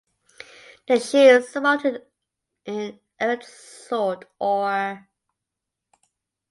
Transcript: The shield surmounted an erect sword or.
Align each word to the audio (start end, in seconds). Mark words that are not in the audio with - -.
The 0.87 0.99
shield 0.99 1.43
surmounted 1.45 2.07
an 2.65 2.99
erect 3.19 3.45
sword 3.45 4.25
or. 4.39 5.07